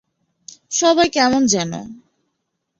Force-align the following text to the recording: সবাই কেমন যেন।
সবাই 0.71 1.07
কেমন 1.09 1.41
যেন। 1.45 1.71